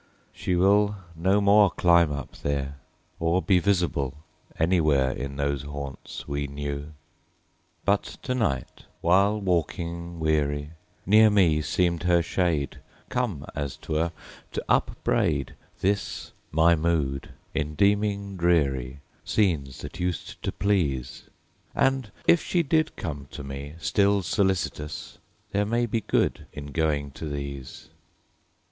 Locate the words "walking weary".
9.39-10.71